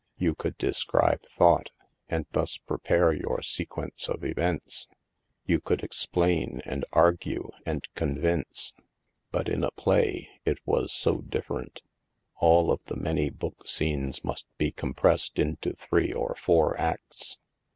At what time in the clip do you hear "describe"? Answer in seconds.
0.57-1.21